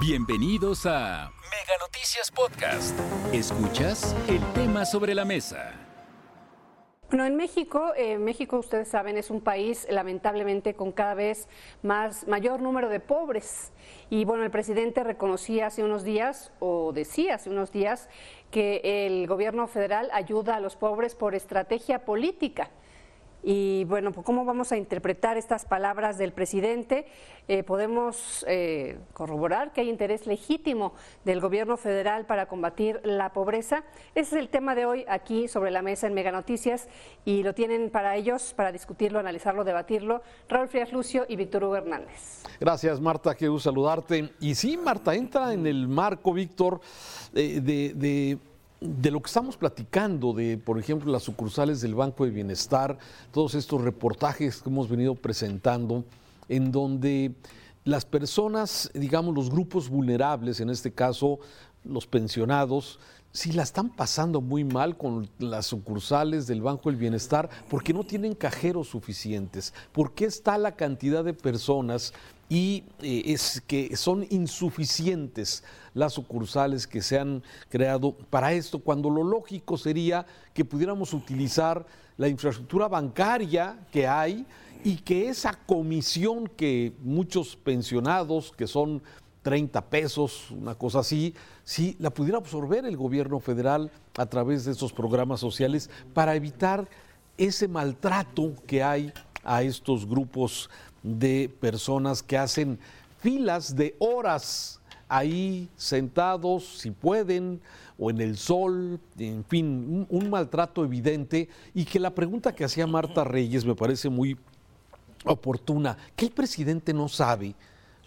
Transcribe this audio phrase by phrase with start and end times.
[0.00, 2.96] Bienvenidos a Mega Noticias Podcast.
[3.32, 5.72] Escuchas el tema sobre la mesa.
[7.10, 11.48] Bueno, en México, eh, México, ustedes saben, es un país lamentablemente con cada vez
[11.82, 13.72] más mayor número de pobres.
[14.08, 18.08] Y bueno, el presidente reconocía hace unos días, o decía hace unos días,
[18.52, 22.70] que el gobierno federal ayuda a los pobres por estrategia política.
[23.42, 27.06] Y bueno, pues, ¿cómo vamos a interpretar estas palabras del presidente?
[27.46, 30.92] Eh, podemos eh, corroborar que hay interés legítimo
[31.24, 33.84] del gobierno federal para combatir la pobreza.
[34.14, 36.88] Ese es el tema de hoy aquí sobre la mesa en Mega Noticias
[37.24, 41.76] y lo tienen para ellos, para discutirlo, analizarlo, debatirlo, Raúl Frías Lucio y Víctor Hugo
[41.76, 42.42] Hernández.
[42.60, 44.30] Gracias, Marta, quiero saludarte.
[44.40, 46.80] Y sí, Marta, entra en el marco, Víctor,
[47.34, 48.38] eh, de
[48.80, 52.98] de lo que estamos platicando, de por ejemplo las sucursales del Banco de Bienestar,
[53.32, 56.04] todos estos reportajes que hemos venido presentando,
[56.48, 57.32] en donde
[57.84, 61.40] las personas, digamos los grupos vulnerables, en este caso
[61.84, 62.98] los pensionados,
[63.32, 68.04] si la están pasando muy mal con las sucursales del Banco del Bienestar porque no
[68.04, 72.12] tienen cajeros suficientes, porque está la cantidad de personas
[72.48, 75.62] y eh, es que son insuficientes
[75.94, 81.84] las sucursales que se han creado para esto, cuando lo lógico sería que pudiéramos utilizar
[82.16, 84.46] la infraestructura bancaria que hay
[84.84, 89.02] y que esa comisión que muchos pensionados, que son
[89.48, 91.32] 30 pesos, una cosa así,
[91.64, 96.86] si la pudiera absorber el gobierno federal a través de esos programas sociales para evitar
[97.38, 99.10] ese maltrato que hay
[99.42, 100.68] a estos grupos
[101.02, 102.78] de personas que hacen
[103.20, 107.62] filas de horas ahí sentados, si pueden,
[107.98, 111.48] o en el sol, en fin, un, maltrato evidente.
[111.72, 114.36] Y que la pregunta que hacía Marta Reyes me parece muy
[115.24, 117.54] oportuna, que el presidente no sabe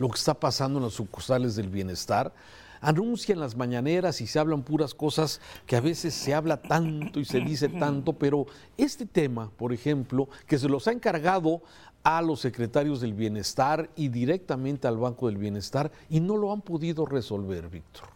[0.01, 2.33] lo que está pasando en las sucursales del bienestar,
[2.81, 7.25] anuncian las mañaneras y se hablan puras cosas que a veces se habla tanto y
[7.25, 8.47] se dice tanto, pero
[8.77, 11.61] este tema, por ejemplo, que se los ha encargado
[12.03, 16.61] a los secretarios del bienestar y directamente al Banco del Bienestar y no lo han
[16.61, 18.09] podido resolver, Víctor.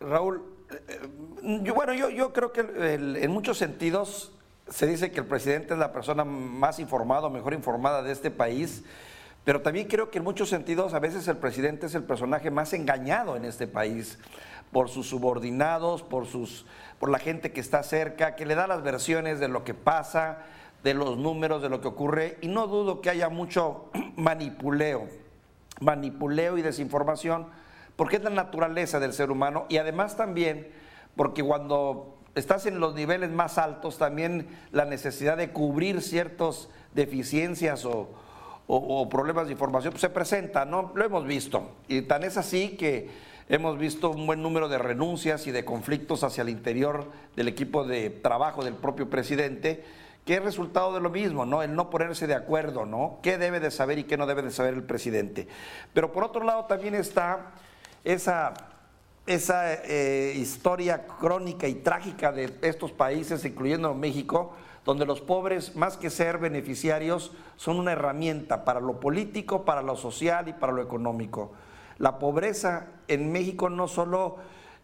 [0.00, 0.42] Raúl,
[0.88, 4.32] eh, yo, bueno, yo, yo creo que en muchos sentidos
[4.70, 8.30] se dice que el presidente es la persona más informada o mejor informada de este
[8.30, 8.82] país,
[9.46, 12.72] pero también creo que en muchos sentidos a veces el presidente es el personaje más
[12.72, 14.18] engañado en este país
[14.72, 16.66] por sus subordinados, por, sus,
[16.98, 20.38] por la gente que está cerca, que le da las versiones de lo que pasa
[20.82, 25.06] de los números, de lo que ocurre, y no dudo que haya mucho manipuleo,
[25.78, 27.46] manipuleo y desinformación,
[27.94, 30.72] porque es la naturaleza del ser humano, y además también
[31.14, 37.84] porque cuando estás en los niveles más altos, también la necesidad de cubrir ciertas deficiencias
[37.84, 38.25] o,
[39.10, 40.92] problemas de información pues, se presenta, ¿no?
[40.94, 43.08] Lo hemos visto, y tan es así que
[43.48, 47.84] hemos visto un buen número de renuncias y de conflictos hacia el interior del equipo
[47.84, 49.84] de trabajo del propio presidente,
[50.24, 51.62] que es resultado de lo mismo, ¿no?
[51.62, 53.20] El no ponerse de acuerdo, ¿no?
[53.22, 55.46] ¿Qué debe de saber y qué no debe de saber el presidente?
[55.92, 57.52] Pero por otro lado también está
[58.02, 58.52] esa,
[59.24, 64.56] esa eh, historia crónica y trágica de estos países, incluyendo México,
[64.86, 69.96] donde los pobres, más que ser beneficiarios, son una herramienta para lo político, para lo
[69.96, 71.50] social y para lo económico.
[71.98, 74.36] La pobreza en México no solo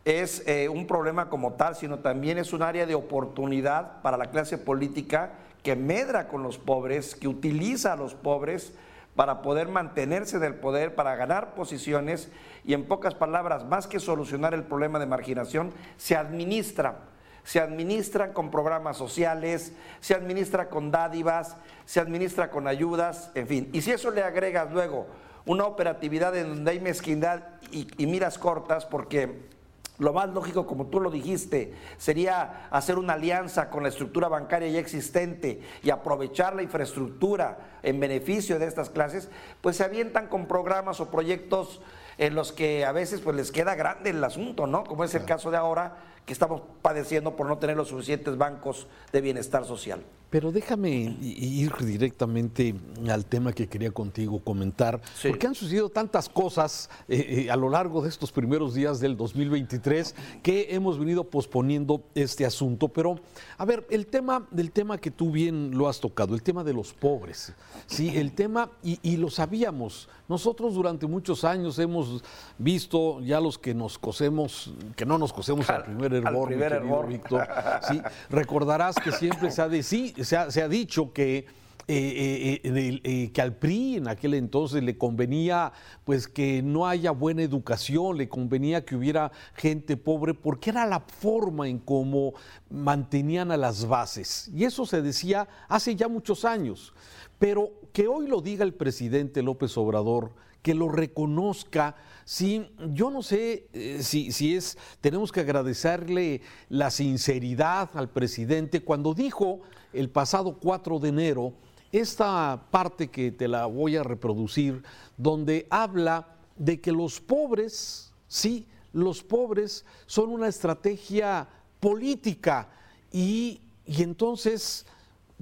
[0.05, 4.31] es eh, un problema como tal, sino también es un área de oportunidad para la
[4.31, 8.75] clase política que medra con los pobres, que utiliza a los pobres
[9.15, 12.33] para poder mantenerse del poder, para ganar posiciones
[12.65, 17.12] y en pocas palabras, más que solucionar el problema de marginación, se administra.
[17.45, 23.71] Se administra con programas sociales, se administra con dádivas, se administra con ayudas, en fin.
[23.73, 25.07] Y si eso le agregas luego
[25.45, 29.51] una operatividad en donde hay mezquindad y miras cortas, porque
[29.99, 34.69] lo más lógico, como tú lo dijiste, sería hacer una alianza con la estructura bancaria
[34.69, 39.29] ya existente y aprovechar la infraestructura en beneficio de estas clases,
[39.61, 41.81] pues se avientan con programas o proyectos
[42.19, 44.85] en los que a veces pues les queda grande el asunto, ¿no?
[44.85, 45.97] Como es el caso de ahora
[46.27, 50.03] que estamos padeciendo por no tener los suficientes bancos de bienestar social.
[50.33, 52.75] Pero déjame ir directamente
[53.07, 57.69] al tema que quería contigo comentar, porque han sucedido tantas cosas eh, eh, a lo
[57.69, 62.89] largo de estos primeros días del 2023 que hemos venido posponiendo este asunto.
[62.89, 63.21] Pero,
[63.59, 66.73] a ver, el tema del tema que tú bien lo has tocado, el tema de
[66.73, 67.53] los pobres,
[67.87, 72.25] sí, el tema, y, lo sabíamos, nosotros durante muchos años hemos
[72.57, 77.47] visto ya los que nos cosemos, que no nos cosemos al primer hervor, primer Víctor,
[77.87, 78.01] ¿sí?
[78.31, 81.47] recordarás que siempre se ha de sí, se ha, dicho que
[81.89, 85.73] eh, eh, eh, que al PRI en aquel entonces le convenía
[86.05, 91.01] pues que no haya buena educación, le convenía que hubiera gente pobre, porque era la
[91.01, 92.35] forma en cómo
[92.71, 94.49] mantenían a las bases.
[94.55, 96.95] Y eso se decía hace ya muchos años.
[97.39, 103.23] Pero que hoy lo diga el presidente López Obrador, que lo reconozca, sí, yo no
[103.23, 103.67] sé
[104.01, 108.81] si, si es, tenemos que agradecerle la sinceridad al presidente.
[108.81, 109.61] Cuando dijo
[109.93, 111.53] el pasado 4 de enero,
[111.93, 114.83] esta parte que te la voy a reproducir,
[115.17, 121.49] donde habla de que los pobres, sí, los pobres son una estrategia
[121.81, 122.69] política.
[123.11, 124.87] Y, entonces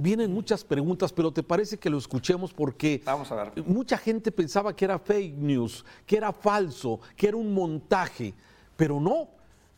[0.00, 3.64] vienen muchas preguntas, pero te parece que lo escuchemos porque Vamos a ver.
[3.64, 8.34] mucha gente pensaba que era fake news, que era falso, que era un montaje,
[8.76, 9.28] pero no,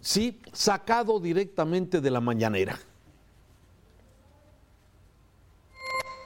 [0.00, 2.78] sí, sacado directamente de la mañanera.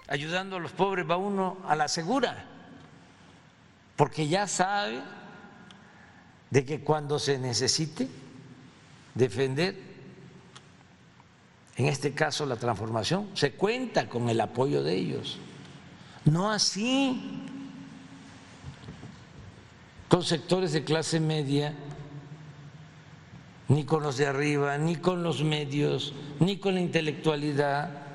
[0.09, 2.45] ayudando a los pobres va uno a la segura,
[3.97, 5.01] porque ya sabe
[6.51, 8.09] de que cuando se necesite
[9.15, 9.96] defender,
[11.77, 15.39] en este caso la transformación, se cuenta con el apoyo de ellos.
[16.25, 17.43] No así
[20.09, 21.75] con sectores de clase media,
[23.69, 28.07] ni con los de arriba, ni con los medios, ni con la intelectualidad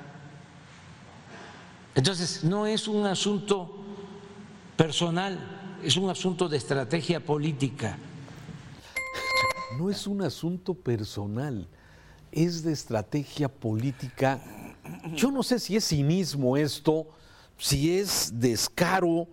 [1.94, 3.70] entonces, no es un asunto
[4.76, 5.38] personal,
[5.82, 7.98] es un asunto de estrategia política.
[9.78, 11.68] No es un asunto personal,
[12.32, 14.40] es de estrategia política.
[15.14, 17.06] Yo no sé si es cinismo esto,
[17.58, 19.28] si es descaro,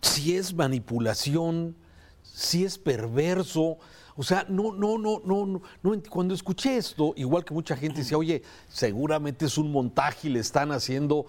[0.00, 1.76] si es manipulación,
[2.22, 3.78] si es perverso.
[4.16, 8.16] O sea, no, no, no, no, no, Cuando escuché esto, igual que mucha gente decía,
[8.16, 11.26] oye, seguramente es un montaje y le están haciendo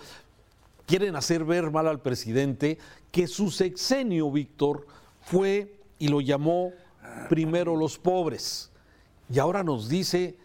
[0.86, 2.78] quieren hacer ver mal al presidente
[3.12, 4.86] que su sexenio, Víctor,
[5.22, 6.72] fue y lo llamó
[7.30, 8.72] primero los pobres.
[9.34, 10.38] Y ahora nos dice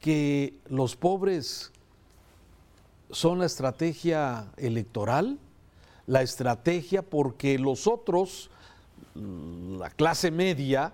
[0.00, 1.72] que los pobres
[3.10, 5.38] son la estrategia electoral,
[6.06, 8.50] la estrategia porque los otros,
[9.14, 10.92] la clase media,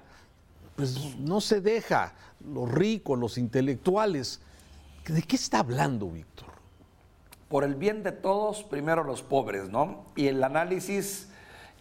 [0.76, 2.14] pues no se deja,
[2.52, 4.40] los ricos, los intelectuales.
[5.06, 6.54] ¿De qué está hablando, Víctor?
[7.54, 10.06] por el bien de todos, primero los pobres, ¿no?
[10.16, 11.28] Y el análisis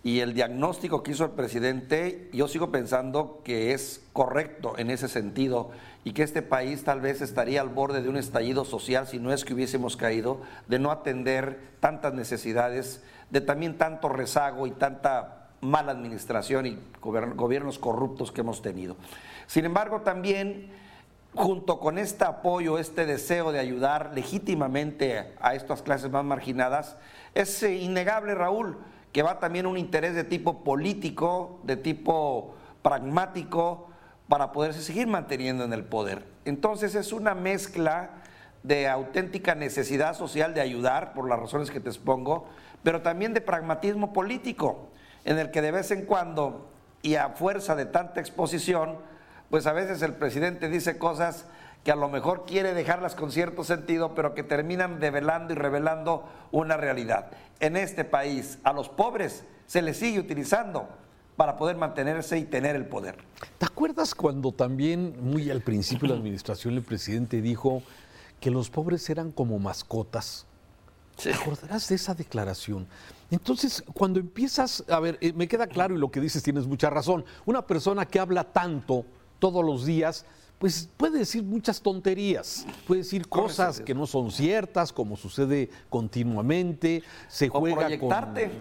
[0.04, 5.08] y el diagnóstico que hizo el presidente, yo sigo pensando que es correcto en ese
[5.08, 5.72] sentido
[6.04, 9.32] y que este país tal vez estaría al borde de un estallido social si no
[9.32, 15.48] es que hubiésemos caído, de no atender tantas necesidades, de también tanto rezago y tanta
[15.62, 18.98] mala administración y gobiernos corruptos que hemos tenido.
[19.48, 20.70] Sin embargo, también
[21.34, 26.98] junto con este apoyo, este deseo de ayudar legítimamente a estas clases más marginadas,
[27.34, 28.78] es eh, innegable, Raúl,
[29.14, 33.88] que va también un interés de tipo político, de tipo pragmático,
[34.28, 36.26] para poderse seguir manteniendo en el poder.
[36.46, 38.10] Entonces es una mezcla
[38.64, 42.48] de auténtica necesidad social de ayudar, por las razones que te expongo,
[42.82, 44.90] pero también de pragmatismo político,
[45.26, 46.70] en el que de vez en cuando,
[47.02, 48.98] y a fuerza de tanta exposición,
[49.52, 51.46] pues a veces el presidente dice cosas
[51.84, 56.24] que a lo mejor quiere dejarlas con cierto sentido, pero que terminan develando y revelando
[56.52, 57.32] una realidad.
[57.60, 60.88] En este país, a los pobres se les sigue utilizando
[61.36, 63.18] para poder mantenerse y tener el poder.
[63.58, 67.82] ¿Te acuerdas cuando también, muy al principio de la administración, el presidente dijo
[68.40, 70.46] que los pobres eran como mascotas?
[71.22, 72.88] ¿Te acordarás de esa declaración?
[73.30, 76.90] Entonces, cuando empiezas, a ver, eh, me queda claro y lo que dices tienes mucha
[76.90, 79.06] razón, una persona que habla tanto,
[79.40, 80.26] todos los días,
[80.64, 87.04] pues puede decir muchas tonterías, puede decir cosas que no son ciertas, como sucede continuamente,
[87.28, 88.14] se juega con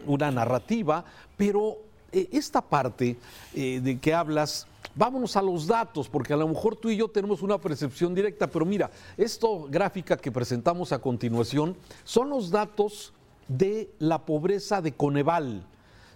[0.08, 1.04] una narrativa,
[1.36, 1.78] pero
[2.10, 3.16] eh, esta parte
[3.54, 4.66] eh, de que hablas,
[4.96, 8.48] vámonos a los datos, porque a lo mejor tú y yo tenemos una percepción directa,
[8.48, 13.12] pero mira, esta gráfica que presentamos a continuación son los datos
[13.46, 15.64] de la pobreza de Coneval.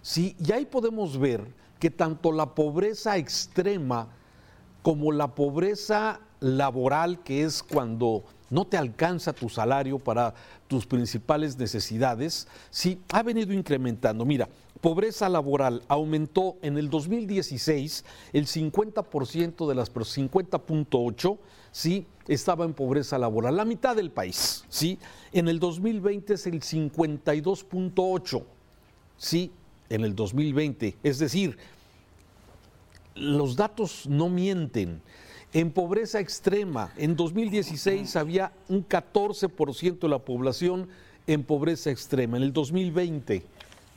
[0.02, 0.34] ¿sí?
[0.44, 1.46] Y ahí podemos ver
[1.78, 4.08] que tanto la pobreza extrema
[4.86, 10.32] como la pobreza laboral, que es cuando no te alcanza tu salario para
[10.68, 14.24] tus principales necesidades, sí ha venido incrementando.
[14.24, 14.48] Mira,
[14.80, 21.38] pobreza laboral aumentó en el 2016 el 50% de las 50.8
[21.72, 25.00] sí estaba en pobreza laboral, la mitad del país, sí.
[25.32, 28.44] En el 2020 es el 52.8,
[29.16, 29.50] sí,
[29.88, 31.58] en el 2020, es decir,
[33.16, 35.00] los datos no mienten.
[35.52, 40.88] En pobreza extrema, en 2016 había un 14% de la población
[41.26, 42.36] en pobreza extrema.
[42.36, 43.42] En el 2020,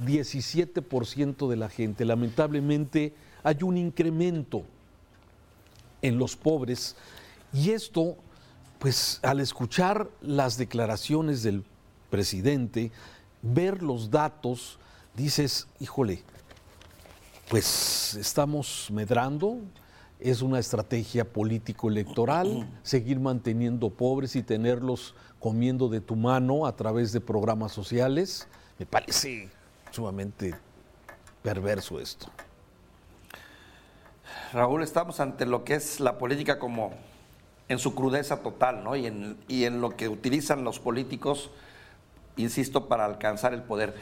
[0.06, 2.06] 17% de la gente.
[2.06, 4.64] Lamentablemente hay un incremento
[6.02, 6.96] en los pobres
[7.52, 8.16] y esto,
[8.80, 11.64] pues al escuchar las declaraciones del
[12.10, 12.92] presidente,
[13.42, 14.80] ver los datos,
[15.16, 16.24] dices, híjole,
[17.50, 19.58] pues estamos medrando,
[20.20, 27.12] es una estrategia político-electoral, seguir manteniendo pobres y tenerlos comiendo de tu mano a través
[27.12, 28.48] de programas sociales.
[28.78, 29.50] Me parece
[29.90, 30.54] sumamente
[31.42, 32.28] perverso esto.
[34.54, 36.92] Raúl, estamos ante lo que es la política como
[37.68, 38.96] en su crudeza total, ¿no?
[38.96, 41.50] Y en, y en lo que utilizan los políticos,
[42.38, 43.96] insisto, para alcanzar el poder.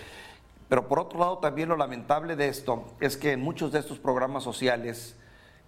[0.69, 3.99] Pero por otro lado, también lo lamentable de esto es que en muchos de estos
[3.99, 5.15] programas sociales,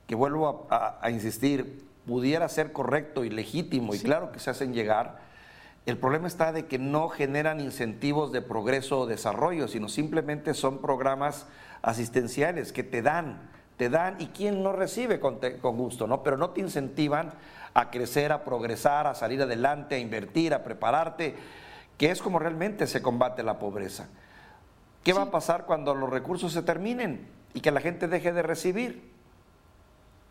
[0.08, 5.20] que vuelvo a, insistir, pudiera ser correcto y legítimo, y claro que se hacen llegar,
[5.86, 10.79] el problema está de que no generan incentivos de progreso o desarrollo, sino simplemente son
[10.79, 11.48] programas
[11.82, 16.22] asistenciales que te dan, te dan, y quien no recibe con, con gusto, ¿no?
[16.24, 17.32] Pero no te incentivan
[17.74, 21.36] a crecer, a progresar, a salir adelante, a invertir, a prepararte,
[21.98, 24.10] que es como realmente se combate la pobreza.
[25.03, 28.41] ¿Qué va a pasar cuando los recursos se terminen y que la gente deje de
[28.41, 29.18] recibir?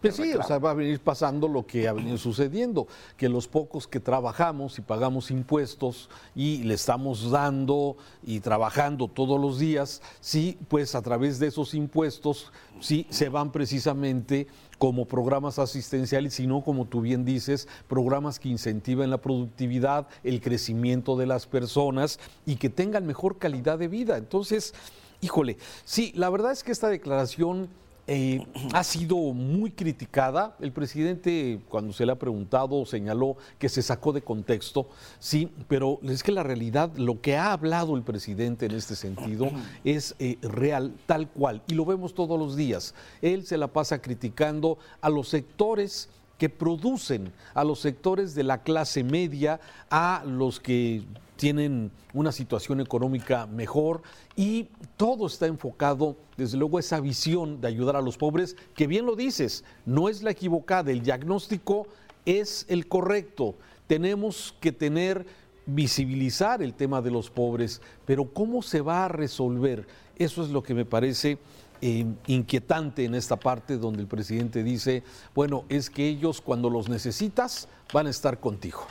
[0.01, 2.87] Pues sí, o sea, va a venir pasando lo que ha venido sucediendo,
[3.17, 9.41] que los pocos que trabajamos y pagamos impuestos y le estamos dando y trabajando todos
[9.41, 14.47] los días, sí, pues a través de esos impuestos, sí, se van precisamente
[14.79, 21.17] como programas asistenciales, sino como tú bien dices, programas que incentiven la productividad, el crecimiento
[21.17, 24.17] de las personas y que tengan mejor calidad de vida.
[24.17, 24.75] Entonces,
[25.21, 27.69] híjole, sí, la verdad es que esta declaración
[28.11, 30.57] eh, ha sido muy criticada.
[30.61, 34.89] El presidente, cuando se le ha preguntado, señaló que se sacó de contexto,
[35.19, 39.51] sí, pero es que la realidad, lo que ha hablado el presidente en este sentido
[39.85, 42.95] es eh, real, tal cual, y lo vemos todos los días.
[43.21, 48.63] Él se la pasa criticando a los sectores que producen, a los sectores de la
[48.63, 49.61] clase media,
[49.91, 51.03] a los que
[51.39, 54.03] tienen una situación económica mejor
[54.35, 54.67] y
[54.97, 59.15] todo está enfocado, desde luego, esa visión de ayudar a los pobres, que bien lo
[59.15, 61.87] dices, no es la equivocada, el diagnóstico
[62.27, 63.55] es el correcto.
[63.87, 65.27] Tenemos que tener,
[65.65, 69.87] visibilizar el tema de los pobres, pero ¿cómo se va a resolver?
[70.17, 71.39] Eso es lo que me parece
[71.81, 75.05] eh, inquietante en esta parte donde el presidente dice,
[75.37, 78.87] bueno, es que ellos cuando los necesitas van a estar contigo.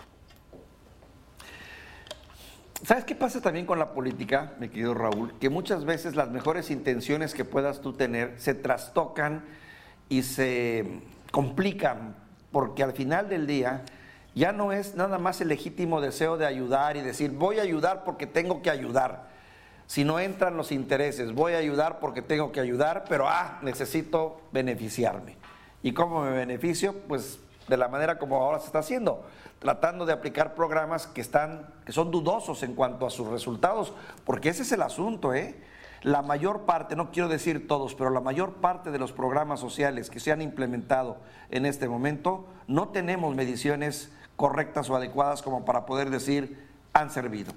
[2.86, 5.34] ¿Sabes qué pasa también con la política, mi querido Raúl?
[5.40, 9.44] Que muchas veces las mejores intenciones que puedas tú tener se trastocan
[10.10, 12.16] y se complican,
[12.52, 13.84] porque al final del día
[14.36, 18.04] ya no es nada más el legítimo deseo de ayudar y decir voy a ayudar
[18.04, 19.28] porque tengo que ayudar,
[19.88, 25.36] sino entran los intereses, voy a ayudar porque tengo que ayudar, pero ah, necesito beneficiarme.
[25.82, 26.94] ¿Y cómo me beneficio?
[27.08, 29.26] Pues de la manera como ahora se está haciendo
[29.60, 33.94] tratando de aplicar programas que, están, que son dudosos en cuanto a sus resultados,
[34.26, 35.56] porque ese es el asunto, ¿eh?
[36.04, 40.12] La mayor parte, no quiero decir todos, pero la mayor parte de los programas sociales
[40.12, 41.18] que se han implementado
[41.50, 47.52] en este momento, no tenemos mediciones correctas o adecuadas como para poder decir han servido.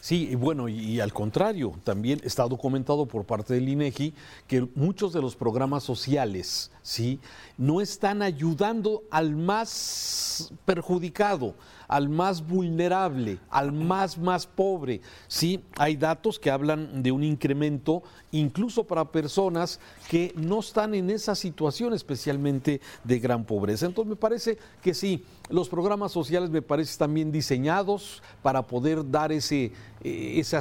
[0.00, 4.14] Sí, y bueno, y, al contrario, también está documentado por parte del INEGI
[4.46, 7.20] que muchos de los programas sociales, sí,
[7.56, 11.54] no están ayudando al más perjudicado,
[11.88, 15.00] al más vulnerable, al más más pobre.
[15.28, 21.10] Sí, hay datos que hablan de un incremento incluso para personas que no están en
[21.10, 23.86] esa situación especialmente de gran pobreza.
[23.86, 29.32] Entonces me parece que sí, los programas sociales me parecen también diseñados para poder dar
[29.32, 29.71] ese,
[30.02, 30.56] eh, ese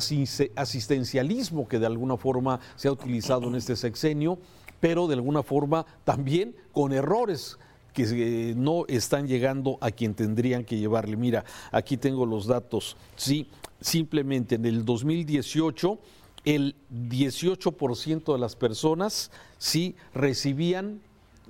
[0.55, 4.37] asistencialismo que de alguna forma se ha utilizado en este sexenio,
[4.79, 7.57] pero de alguna forma también con errores
[7.93, 11.17] que eh, no están llegando a quien tendrían que llevarle.
[11.17, 12.95] Mira, aquí tengo los datos.
[13.15, 13.47] Sí,
[13.79, 15.99] simplemente en el 2018
[16.43, 16.75] el
[17.09, 21.01] 18% de las personas sí recibían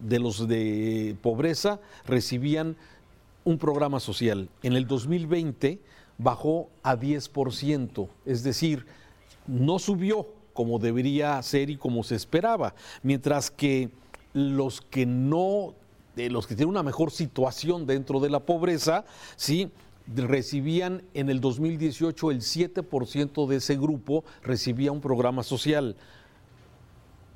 [0.02, 2.76] de los de pobreza recibían
[3.44, 4.50] un programa social.
[4.64, 5.80] En el 2020
[6.22, 8.86] bajó a 10%, es decir,
[9.48, 13.90] no subió como debería ser y como se esperaba, mientras que
[14.34, 15.76] los que no
[16.16, 19.06] los que tienen una mejor situación dentro de la pobreza,
[19.38, 19.72] sí
[20.14, 25.96] recibían en el 2018 el 7% de ese grupo recibía un programa social.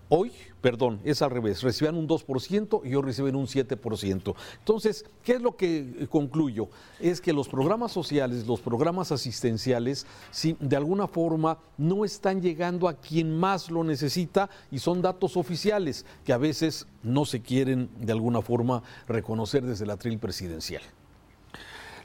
[0.07, 0.31] Hoy,
[0.61, 4.35] perdón, es al revés, recibían un 2% y hoy reciben un 7%.
[4.59, 6.69] Entonces, ¿qué es lo que concluyo?
[6.99, 12.87] Es que los programas sociales, los programas asistenciales, si de alguna forma no están llegando
[12.87, 17.89] a quien más lo necesita y son datos oficiales que a veces no se quieren
[17.99, 20.83] de alguna forma reconocer desde la tril presidencial.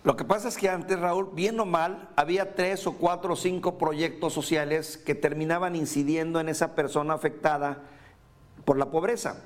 [0.02, 3.36] Lo que pasa es que antes, Raúl, bien o mal, había tres o cuatro o
[3.36, 7.82] cinco proyectos sociales que terminaban incidiendo en esa persona afectada
[8.64, 9.42] por la pobreza.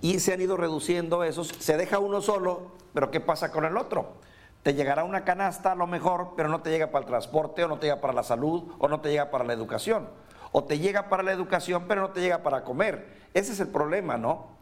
[0.00, 1.48] Y se han ido reduciendo esos.
[1.48, 4.14] Se deja uno solo, pero ¿qué pasa con el otro?
[4.62, 7.68] Te llegará una canasta a lo mejor, pero no te llega para el transporte, o
[7.68, 10.08] no te llega para la salud, o no te llega para la educación.
[10.52, 13.26] O te llega para la educación, pero no te llega para comer.
[13.34, 14.55] Ese es el problema, ¿no?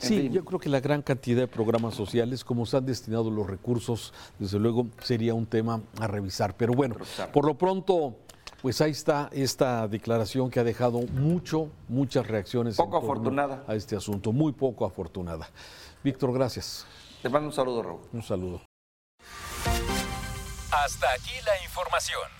[0.00, 3.46] Sí, yo creo que la gran cantidad de programas sociales, como se han destinado los
[3.46, 6.56] recursos, desde luego sería un tema a revisar.
[6.56, 6.96] Pero bueno,
[7.32, 8.16] por lo pronto,
[8.62, 12.76] pues ahí está esta declaración que ha dejado mucho, muchas reacciones.
[12.76, 13.64] Poco afortunada.
[13.68, 15.48] A este asunto, muy poco afortunada.
[16.02, 16.86] Víctor, gracias.
[17.22, 18.00] Te mando un saludo, Raúl.
[18.12, 18.62] Un saludo.
[20.72, 22.39] Hasta aquí la información.